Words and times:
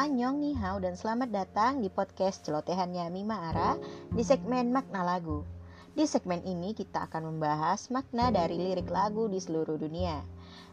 Anyong, 0.00 0.40
Nihao, 0.40 0.80
dan 0.80 0.96
selamat 0.96 1.28
datang 1.28 1.84
di 1.84 1.92
podcast 1.92 2.40
celotehannya 2.48 3.12
Mima 3.12 3.52
Ara 3.52 3.76
di 4.08 4.24
segmen 4.24 4.72
Makna 4.72 5.04
Lagu. 5.04 5.44
Di 5.92 6.08
segmen 6.08 6.40
ini 6.40 6.72
kita 6.72 7.04
akan 7.04 7.28
membahas 7.28 7.92
makna 7.92 8.32
dari 8.32 8.56
lirik 8.56 8.88
lagu 8.88 9.28
di 9.28 9.36
seluruh 9.36 9.76
dunia. 9.76 10.24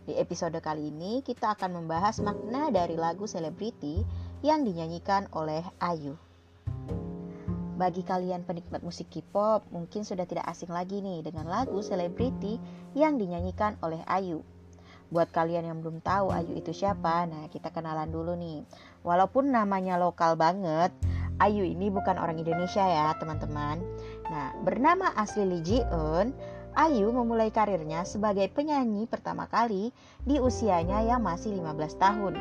Di 0.07 0.15
episode 0.15 0.55
kali 0.63 0.95
ini 0.95 1.19
kita 1.27 1.59
akan 1.59 1.75
membahas 1.75 2.23
makna 2.23 2.71
dari 2.71 2.95
lagu 2.95 3.27
selebriti 3.27 3.99
yang 4.47 4.63
dinyanyikan 4.63 5.27
oleh 5.35 5.59
Ayu. 5.83 6.15
Bagi 7.75 8.07
kalian 8.07 8.47
penikmat 8.47 8.79
musik 8.79 9.11
K-pop, 9.11 9.67
mungkin 9.75 10.07
sudah 10.07 10.23
tidak 10.23 10.47
asing 10.47 10.71
lagi 10.71 11.03
nih 11.03 11.19
dengan 11.27 11.51
lagu 11.51 11.83
selebriti 11.83 12.63
yang 12.95 13.19
dinyanyikan 13.19 13.75
oleh 13.83 13.99
Ayu. 14.07 14.39
Buat 15.07 15.31
kalian 15.31 15.63
yang 15.63 15.79
belum 15.79 16.03
tahu 16.03 16.35
Ayu 16.35 16.59
itu 16.59 16.75
siapa, 16.75 17.23
nah 17.31 17.47
kita 17.47 17.71
kenalan 17.71 18.11
dulu 18.11 18.35
nih. 18.35 18.67
Walaupun 19.07 19.55
namanya 19.55 19.95
lokal 19.95 20.35
banget, 20.35 20.91
Ayu 21.39 21.63
ini 21.63 21.87
bukan 21.87 22.19
orang 22.19 22.41
Indonesia 22.41 22.83
ya 22.83 23.15
teman-teman. 23.15 23.79
Nah, 24.27 24.51
bernama 24.67 25.13
asli 25.15 25.47
Lee 25.47 25.63
Ji 25.63 25.79
Eun, 25.87 26.35
Ayu 26.77 27.09
memulai 27.09 27.49
karirnya 27.49 28.03
sebagai 28.03 28.51
penyanyi 28.51 29.07
pertama 29.09 29.47
kali 29.49 29.95
di 30.27 30.37
usianya 30.37 31.01
yang 31.07 31.23
masih 31.23 31.55
15 31.55 31.97
tahun. 31.97 32.37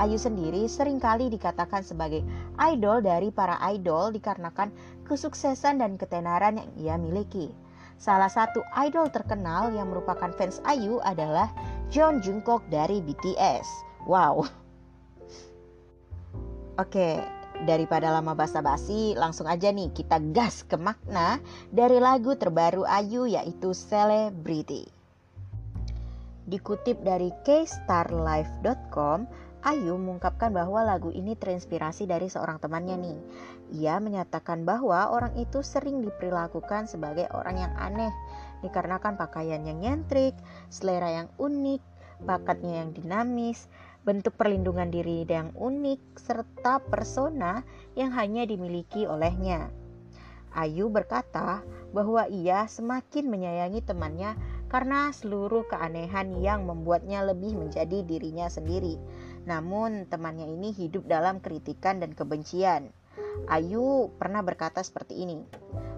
Ayu 0.00 0.16
sendiri 0.16 0.64
sering 0.70 0.96
kali 0.96 1.28
dikatakan 1.28 1.84
sebagai 1.84 2.24
idol 2.56 3.04
dari 3.04 3.28
para 3.28 3.60
idol 3.74 4.14
dikarenakan 4.14 4.72
kesuksesan 5.04 5.84
dan 5.84 6.00
ketenaran 6.00 6.56
yang 6.56 6.70
ia 6.80 6.94
miliki. 6.96 7.52
Salah 7.94 8.32
satu 8.32 8.64
idol 8.74 9.06
terkenal 9.12 9.70
yang 9.70 9.92
merupakan 9.92 10.32
fans 10.34 10.58
Ayu 10.66 10.98
adalah 11.04 11.52
John 11.92 12.20
Jungkook 12.24 12.64
dari 12.72 13.00
BTS. 13.04 13.66
Wow. 14.04 14.44
Oke, 16.74 17.22
daripada 17.62 18.10
lama 18.10 18.34
basa-basi, 18.34 19.14
langsung 19.14 19.46
aja 19.46 19.70
nih 19.70 19.94
kita 19.94 20.18
gas 20.34 20.66
ke 20.66 20.74
makna 20.74 21.38
dari 21.70 22.02
lagu 22.02 22.34
terbaru 22.34 22.82
Ayu 22.82 23.30
yaitu 23.30 23.70
Celebrity. 23.70 24.90
Dikutip 26.44 27.00
dari 27.00 27.32
kstarlife.com, 27.46 29.24
Ayu 29.64 29.96
mengungkapkan 29.96 30.52
bahwa 30.52 30.84
lagu 30.84 31.08
ini 31.08 31.32
terinspirasi 31.32 32.04
dari 32.04 32.28
seorang 32.28 32.60
temannya 32.60 33.00
nih. 33.00 33.18
Ia 33.80 33.96
menyatakan 33.96 34.68
bahwa 34.68 35.08
orang 35.08 35.32
itu 35.40 35.64
sering 35.64 36.04
diperlakukan 36.04 36.84
sebagai 36.84 37.32
orang 37.32 37.64
yang 37.64 37.72
aneh 37.80 38.12
dikarenakan 38.64 39.20
pakaian 39.20 39.60
yang 39.62 39.78
nyentrik, 39.84 40.32
selera 40.72 41.12
yang 41.12 41.28
unik, 41.36 41.84
bakatnya 42.24 42.82
yang 42.82 42.96
dinamis, 42.96 43.68
bentuk 44.08 44.34
perlindungan 44.40 44.88
diri 44.88 45.28
yang 45.28 45.52
unik, 45.52 46.16
serta 46.16 46.80
persona 46.80 47.60
yang 47.92 48.10
hanya 48.16 48.48
dimiliki 48.48 49.04
olehnya. 49.04 49.68
Ayu 50.56 50.88
berkata 50.88 51.60
bahwa 51.92 52.24
ia 52.30 52.64
semakin 52.64 53.28
menyayangi 53.28 53.84
temannya 53.84 54.38
karena 54.72 55.12
seluruh 55.12 55.66
keanehan 55.68 56.34
yang 56.40 56.64
membuatnya 56.64 57.26
lebih 57.26 57.52
menjadi 57.58 58.06
dirinya 58.06 58.46
sendiri 58.46 58.96
namun 59.44 60.08
temannya 60.08 60.48
ini 60.48 60.72
hidup 60.72 61.04
dalam 61.04 61.40
kritikan 61.40 62.00
dan 62.00 62.16
kebencian. 62.16 62.88
Ayu 63.48 64.08
pernah 64.16 64.40
berkata 64.40 64.80
seperti 64.80 65.20
ini. 65.20 65.44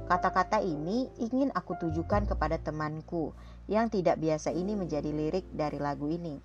Kata-kata 0.07 0.63
ini 0.63 1.11
ingin 1.19 1.51
aku 1.51 1.75
tujukan 1.83 2.31
kepada 2.31 2.63
temanku 2.63 3.35
yang 3.67 3.91
tidak 3.91 4.23
biasa 4.23 4.55
ini 4.55 4.79
menjadi 4.79 5.11
lirik 5.11 5.43
dari 5.51 5.83
lagu 5.83 6.07
ini. 6.07 6.39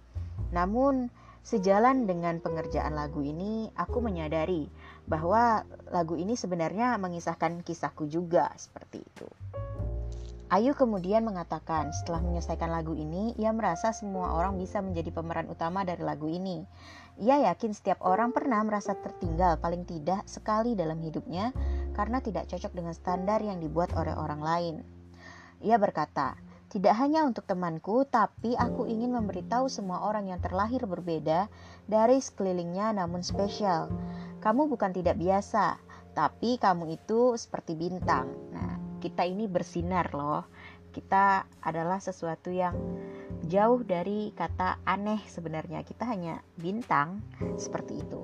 Namun, 0.49 1.13
sejalan 1.45 2.09
dengan 2.09 2.41
pengerjaan 2.41 2.97
lagu 2.97 3.21
ini, 3.21 3.69
aku 3.77 4.01
menyadari 4.01 4.65
bahwa 5.05 5.61
lagu 5.93 6.17
ini 6.17 6.33
sebenarnya 6.33 6.97
mengisahkan 6.97 7.61
kisahku 7.61 8.09
juga 8.09 8.49
seperti 8.57 9.05
itu. 9.05 9.29
Ayu 10.51 10.75
kemudian 10.75 11.23
mengatakan 11.23 11.95
setelah 11.95 12.19
menyelesaikan 12.19 12.67
lagu 12.67 12.91
ini, 12.91 13.31
ia 13.39 13.55
merasa 13.55 13.95
semua 13.95 14.35
orang 14.35 14.59
bisa 14.59 14.83
menjadi 14.83 15.07
pemeran 15.13 15.47
utama 15.47 15.87
dari 15.87 16.03
lagu 16.03 16.27
ini. 16.27 16.67
Ia 17.23 17.47
yakin 17.47 17.71
setiap 17.71 18.03
orang 18.03 18.35
pernah 18.35 18.59
merasa 18.65 18.91
tertinggal 18.99 19.63
paling 19.63 19.87
tidak 19.87 20.27
sekali 20.27 20.75
dalam 20.75 20.99
hidupnya 20.99 21.55
karena 21.91 22.23
tidak 22.23 22.47
cocok 22.47 22.71
dengan 22.71 22.93
standar 22.95 23.39
yang 23.43 23.59
dibuat 23.59 23.93
oleh 23.95 24.15
orang 24.15 24.41
lain. 24.41 24.75
Ia 25.61 25.77
berkata, 25.77 26.39
tidak 26.71 26.95
hanya 27.03 27.27
untuk 27.27 27.43
temanku, 27.43 28.07
tapi 28.07 28.55
aku 28.55 28.87
ingin 28.87 29.11
memberitahu 29.11 29.67
semua 29.67 30.07
orang 30.07 30.31
yang 30.31 30.39
terlahir 30.39 30.87
berbeda 30.87 31.51
dari 31.83 32.23
sekelilingnya 32.23 32.95
namun 32.95 33.27
spesial. 33.27 33.91
Kamu 34.39 34.71
bukan 34.71 34.95
tidak 34.95 35.19
biasa, 35.19 35.75
tapi 36.15 36.55
kamu 36.55 36.95
itu 36.95 37.35
seperti 37.35 37.75
bintang. 37.75 38.31
Nah, 38.55 38.79
kita 39.03 39.27
ini 39.27 39.51
bersinar 39.51 40.15
loh. 40.15 40.47
Kita 40.95 41.43
adalah 41.59 41.99
sesuatu 41.99 42.51
yang 42.51 42.75
jauh 43.51 43.83
dari 43.83 44.31
kata 44.31 44.79
aneh 44.87 45.19
sebenarnya. 45.27 45.83
Kita 45.83 46.07
hanya 46.07 46.39
bintang 46.55 47.19
seperti 47.59 47.99
itu. 47.99 48.23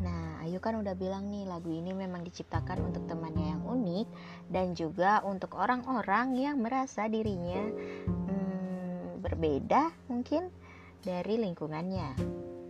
Nah, 0.00 0.44
Ayu 0.44 0.60
kan 0.60 0.76
udah 0.76 0.92
bilang 0.92 1.32
nih 1.32 1.48
lagu 1.48 1.72
ini 1.72 1.96
memang 1.96 2.20
diciptakan 2.20 2.92
untuk 2.92 3.08
temannya 3.08 3.56
yang 3.56 3.62
unik 3.64 4.06
dan 4.52 4.76
juga 4.76 5.24
untuk 5.24 5.56
orang-orang 5.56 6.36
yang 6.36 6.60
merasa 6.60 7.08
dirinya 7.08 7.64
hmm, 8.06 9.24
berbeda 9.24 9.90
mungkin 10.12 10.52
dari 11.00 11.40
lingkungannya. 11.40 12.08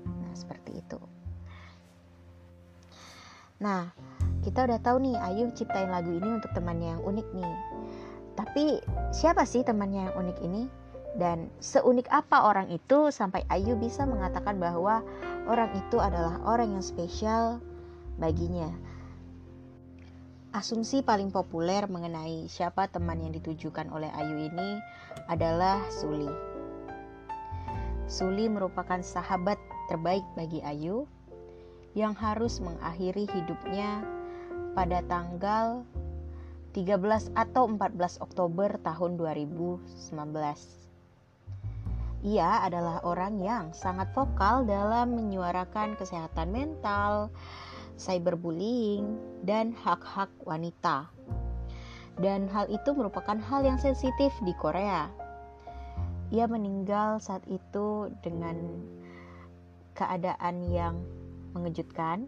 Nah, 0.07 0.35
seperti 0.37 0.79
itu. 0.79 1.01
Nah, 3.57 3.89
kita 4.45 4.69
udah 4.69 4.79
tahu 4.79 5.03
nih 5.03 5.17
Ayu 5.19 5.51
ciptain 5.57 5.91
lagu 5.91 6.13
ini 6.13 6.39
untuk 6.39 6.53
temannya 6.55 6.95
yang 6.95 7.03
unik 7.03 7.29
nih. 7.35 7.55
Tapi 8.37 8.65
siapa 9.11 9.49
sih 9.49 9.65
temannya 9.65 10.13
yang 10.13 10.15
unik 10.15 10.39
ini? 10.45 10.63
Dan 11.16 11.49
seunik 11.65 12.04
apa 12.12 12.44
orang 12.44 12.69
itu 12.69 13.09
sampai 13.09 13.41
Ayu 13.49 13.72
bisa 13.81 14.04
mengatakan 14.04 14.60
bahwa 14.60 15.00
orang 15.49 15.72
itu 15.72 15.97
adalah 15.97 16.37
orang 16.44 16.77
yang 16.77 16.84
spesial 16.84 17.65
baginya. 18.21 18.69
Asumsi 20.53 21.04
paling 21.04 21.32
populer 21.32 21.84
mengenai 21.88 22.49
siapa 22.49 22.88
teman 22.88 23.21
yang 23.21 23.32
ditujukan 23.32 23.93
oleh 23.93 24.09
Ayu 24.12 24.49
ini 24.49 24.81
adalah 25.28 25.81
Suli. 25.88 26.28
Suli 28.09 28.48
merupakan 28.48 29.00
sahabat 29.00 29.60
terbaik 29.88 30.25
bagi 30.37 30.60
Ayu 30.65 31.04
yang 31.97 32.12
harus 32.12 32.60
mengakhiri 32.60 33.25
hidupnya 33.25 34.04
pada 34.77 35.00
tanggal 35.09 35.84
13 36.77 37.33
atau 37.33 37.65
14 37.72 38.21
Oktober 38.21 38.77
tahun 38.84 39.16
2019. 39.16 40.86
Ia 42.27 42.67
adalah 42.67 43.07
orang 43.07 43.39
yang 43.39 43.71
sangat 43.71 44.11
vokal 44.11 44.67
dalam 44.67 45.15
menyuarakan 45.15 45.95
kesehatan 45.95 46.51
mental, 46.51 47.31
cyberbullying, 47.95 49.15
dan 49.47 49.71
hak-hak 49.71 50.35
wanita. 50.43 51.07
Dan 52.19 52.51
hal 52.51 52.67
itu 52.67 52.91
merupakan 52.99 53.39
hal 53.39 53.63
yang 53.63 53.79
sensitif 53.79 54.35
di 54.43 54.51
Korea. 54.59 55.07
Ia 56.35 56.51
meninggal 56.51 57.23
saat 57.23 57.47
itu 57.47 58.11
dengan 58.27 58.59
keadaan 59.95 60.67
yang 60.67 60.99
mengejutkan 61.55 62.27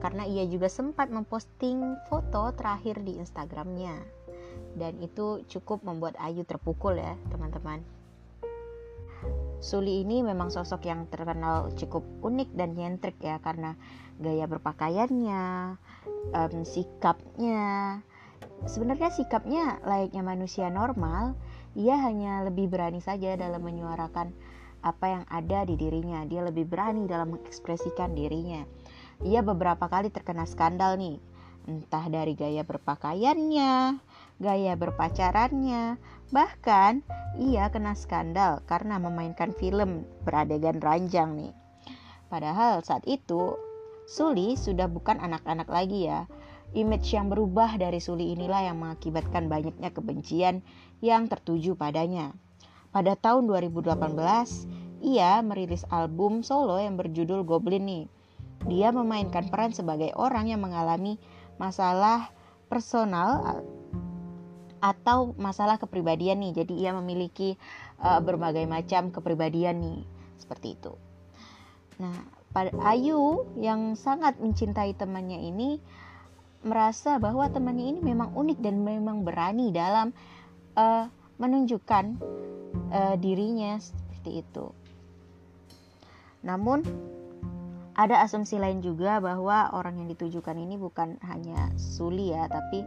karena 0.00 0.24
ia 0.24 0.48
juga 0.48 0.72
sempat 0.72 1.12
memposting 1.12 2.00
foto 2.08 2.56
terakhir 2.56 3.04
di 3.04 3.20
Instagramnya 3.20 4.00
dan 4.80 4.96
itu 5.02 5.44
cukup 5.46 5.84
membuat 5.86 6.18
Ayu 6.18 6.42
terpukul 6.46 6.98
ya 6.98 7.14
teman-teman 7.30 7.82
Suli 9.64 10.04
ini 10.04 10.20
memang 10.20 10.52
sosok 10.52 10.84
yang 10.84 11.08
terkenal 11.08 11.72
cukup 11.72 12.04
unik 12.20 12.52
dan 12.52 12.76
nyentrik 12.76 13.16
ya 13.24 13.40
karena 13.40 13.80
gaya 14.20 14.44
berpakaiannya, 14.44 15.44
um, 16.36 16.54
sikapnya. 16.68 18.04
Sebenarnya 18.68 19.08
sikapnya 19.08 19.80
layaknya 19.88 20.20
manusia 20.20 20.68
normal, 20.68 21.32
ia 21.72 21.96
hanya 21.96 22.44
lebih 22.44 22.68
berani 22.68 23.00
saja 23.00 23.40
dalam 23.40 23.64
menyuarakan 23.64 24.36
apa 24.84 25.04
yang 25.08 25.24
ada 25.32 25.64
di 25.64 25.80
dirinya. 25.80 26.28
Dia 26.28 26.44
lebih 26.44 26.68
berani 26.68 27.08
dalam 27.08 27.32
mengekspresikan 27.32 28.12
dirinya 28.12 28.68
ia 29.22 29.40
beberapa 29.46 29.86
kali 29.86 30.10
terkena 30.10 30.48
skandal 30.48 30.98
nih, 30.98 31.22
entah 31.70 32.10
dari 32.10 32.34
gaya 32.34 32.66
berpakaiannya, 32.66 34.00
gaya 34.42 34.72
berpacarannya, 34.74 36.00
bahkan 36.34 37.06
ia 37.38 37.70
kena 37.70 37.94
skandal 37.94 38.66
karena 38.66 38.98
memainkan 38.98 39.54
film 39.54 40.02
beradegan 40.26 40.82
ranjang 40.82 41.38
nih. 41.38 41.54
Padahal 42.26 42.82
saat 42.82 43.06
itu 43.06 43.54
Suli 44.10 44.58
sudah 44.58 44.90
bukan 44.90 45.22
anak-anak 45.22 45.70
lagi 45.70 46.10
ya. 46.10 46.26
Image 46.74 47.14
yang 47.14 47.30
berubah 47.30 47.78
dari 47.78 48.02
Suli 48.02 48.34
inilah 48.34 48.66
yang 48.66 48.82
mengakibatkan 48.82 49.46
banyaknya 49.46 49.94
kebencian 49.94 50.66
yang 50.98 51.30
tertuju 51.30 51.78
padanya. 51.78 52.34
Pada 52.90 53.14
tahun 53.14 53.46
2018, 53.46 53.94
ia 55.06 55.38
merilis 55.46 55.86
album 55.94 56.42
solo 56.42 56.82
yang 56.82 56.98
berjudul 56.98 57.46
Goblin 57.46 57.86
nih 57.86 58.04
dia 58.64 58.88
memainkan 58.90 59.52
peran 59.52 59.76
sebagai 59.76 60.16
orang 60.16 60.48
yang 60.48 60.64
mengalami 60.64 61.20
masalah 61.60 62.32
personal 62.72 63.60
atau 64.84 65.32
masalah 65.40 65.80
kepribadian 65.80 66.44
nih. 66.44 66.52
Jadi 66.60 66.84
ia 66.84 66.92
memiliki 66.92 67.56
uh, 68.04 68.20
berbagai 68.20 68.68
macam 68.68 69.08
kepribadian 69.08 69.80
nih, 69.80 70.00
seperti 70.36 70.76
itu. 70.76 70.92
Nah, 71.96 72.12
pada 72.52 72.76
Ayu 72.84 73.48
yang 73.56 73.96
sangat 73.96 74.36
mencintai 74.36 74.92
temannya 74.92 75.40
ini 75.40 75.80
merasa 76.60 77.16
bahwa 77.16 77.48
temannya 77.48 77.96
ini 77.96 78.00
memang 78.04 78.36
unik 78.36 78.58
dan 78.60 78.84
memang 78.84 79.24
berani 79.24 79.72
dalam 79.72 80.12
uh, 80.76 81.08
menunjukkan 81.40 82.04
uh, 82.92 83.16
dirinya 83.16 83.80
seperti 83.80 84.44
itu. 84.44 84.68
Namun 86.44 86.84
ada 87.94 88.20
asumsi 88.26 88.58
lain 88.58 88.82
juga 88.82 89.22
bahwa 89.22 89.70
orang 89.72 90.02
yang 90.02 90.08
ditujukan 90.10 90.58
ini 90.58 90.74
bukan 90.76 91.16
hanya 91.24 91.70
Suli 91.78 92.34
ya, 92.34 92.50
tapi 92.50 92.82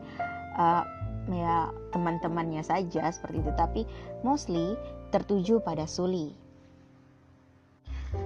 uh, 0.60 0.84
ya 1.32 1.72
teman-temannya 1.92 2.64
saja 2.64 3.12
seperti 3.12 3.44
itu, 3.44 3.52
tapi 3.56 3.82
mostly 4.24 4.76
tertuju 5.12 5.60
pada 5.64 5.88
Suli. 5.88 6.32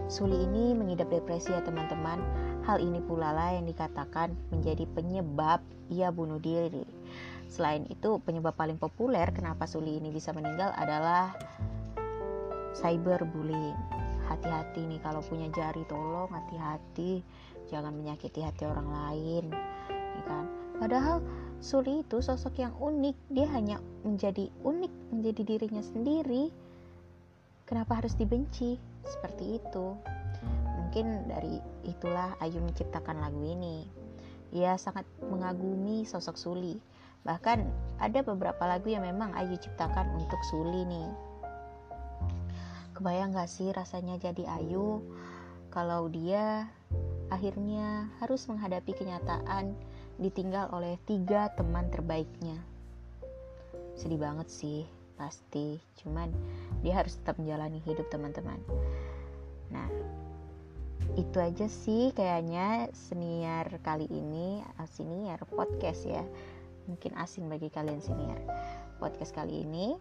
Suli 0.08 0.38
ini 0.46 0.78
mengidap 0.78 1.10
depresi 1.10 1.52
ya 1.52 1.62
teman-teman. 1.66 2.22
Hal 2.70 2.78
ini 2.78 3.02
pula 3.02 3.34
lah 3.34 3.58
yang 3.58 3.66
dikatakan 3.66 4.32
menjadi 4.54 4.86
penyebab 4.94 5.60
ia 5.90 6.14
bunuh 6.14 6.38
diri. 6.38 6.86
Selain 7.52 7.84
itu, 7.90 8.22
penyebab 8.24 8.56
paling 8.56 8.78
populer 8.80 9.28
kenapa 9.34 9.68
Suli 9.68 9.98
ini 10.00 10.14
bisa 10.14 10.32
meninggal 10.32 10.72
adalah 10.78 11.36
cyberbullying. 12.78 13.76
Hati-hati 14.30 14.88
nih 14.88 15.02
kalau 15.04 15.20
punya 15.20 15.52
jari 15.52 15.84
tolong 15.92 16.32
hati-hati 16.32 17.20
jangan 17.68 17.92
menyakiti 17.92 18.40
hati 18.40 18.64
orang 18.64 18.88
lain, 18.88 19.52
ya 19.92 20.24
kan? 20.24 20.61
Padahal 20.82 21.22
Suli 21.62 22.02
itu 22.02 22.26
sosok 22.26 22.58
yang 22.58 22.74
unik, 22.82 23.14
dia 23.30 23.46
hanya 23.54 23.78
menjadi 24.02 24.50
unik 24.66 25.14
menjadi 25.14 25.42
dirinya 25.46 25.86
sendiri. 25.86 26.50
Kenapa 27.70 28.02
harus 28.02 28.18
dibenci? 28.18 28.82
Seperti 29.06 29.62
itu. 29.62 29.94
Mungkin 30.82 31.30
dari 31.30 31.62
itulah 31.86 32.34
Ayu 32.42 32.58
menciptakan 32.66 33.22
lagu 33.22 33.46
ini. 33.46 33.86
Ia 34.58 34.74
sangat 34.82 35.06
mengagumi 35.22 36.02
sosok 36.04 36.36
Suli 36.36 36.76
Bahkan 37.22 37.60
ada 38.02 38.20
beberapa 38.26 38.66
lagu 38.66 38.90
yang 38.90 39.06
memang 39.06 39.38
Ayu 39.38 39.54
ciptakan 39.58 40.18
untuk 40.18 40.42
Suli 40.50 40.82
nih. 40.90 41.10
Kebayang 42.98 43.34
gak 43.34 43.50
sih 43.50 43.70
rasanya 43.70 44.18
jadi 44.18 44.46
Ayu 44.62 45.06
kalau 45.70 46.10
dia 46.10 46.68
akhirnya 47.30 48.12
harus 48.20 48.44
menghadapi 48.50 48.92
kenyataan 48.92 49.78
ditinggal 50.22 50.70
oleh 50.72 50.96
tiga 51.10 51.50
teman 51.58 51.90
terbaiknya. 51.90 52.56
Sedih 53.98 54.22
banget 54.22 54.48
sih, 54.54 54.86
pasti. 55.18 55.82
Cuman 56.00 56.30
dia 56.86 57.02
harus 57.02 57.18
tetap 57.18 57.42
menjalani 57.42 57.82
hidup 57.84 58.08
teman-teman. 58.14 58.62
Nah, 59.74 59.90
itu 61.18 61.38
aja 61.42 61.66
sih 61.66 62.14
kayaknya 62.14 62.94
senior 62.94 63.68
kali 63.82 64.06
ini, 64.08 64.62
senior 64.88 65.42
podcast 65.50 66.06
ya 66.06 66.24
mungkin 66.90 67.14
asing 67.18 67.46
bagi 67.50 67.70
kalian 67.70 68.02
sini 68.02 68.24
ya 68.32 68.40
podcast 68.98 69.34
kali 69.34 69.66
ini 69.66 69.98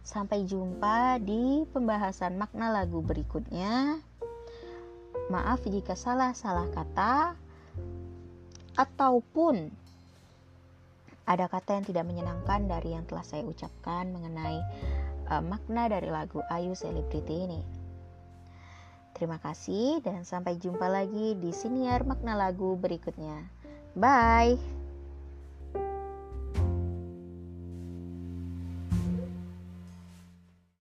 sampai 0.00 0.46
jumpa 0.46 1.20
di 1.22 1.68
pembahasan 1.70 2.38
makna 2.40 2.72
lagu 2.72 3.02
berikutnya 3.02 4.00
maaf 5.30 5.62
jika 5.68 5.94
salah-salah 5.94 6.66
kata 6.74 7.36
ataupun 8.78 9.70
ada 11.30 11.46
kata 11.46 11.78
yang 11.78 11.86
tidak 11.86 12.04
menyenangkan 12.10 12.66
dari 12.66 12.98
yang 12.98 13.06
telah 13.06 13.22
saya 13.22 13.46
ucapkan 13.46 14.10
mengenai 14.10 14.58
uh, 15.30 15.38
makna 15.38 15.86
dari 15.86 16.10
lagu 16.10 16.42
Ayu 16.50 16.74
Celebrity 16.74 17.46
ini. 17.46 17.62
Terima 19.14 19.38
kasih 19.38 20.02
dan 20.02 20.26
sampai 20.26 20.58
jumpa 20.58 20.90
lagi 20.90 21.38
di 21.38 21.54
siniar 21.54 22.02
makna 22.02 22.34
lagu 22.34 22.74
berikutnya. 22.74 23.46
Bye. 23.94 24.79